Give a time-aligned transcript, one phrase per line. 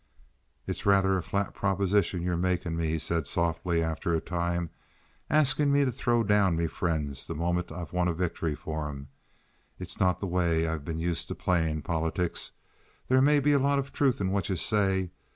[0.65, 4.71] "It's rather a flat proposition you're makin' me," he said softly, after a time,
[5.29, 9.09] "askin' me to throw down me friends the moment I've won a victory for 'em.
[9.77, 12.51] It's not the way I've been used to playin' politics.
[13.09, 15.11] There may be a lot of truth in what you say.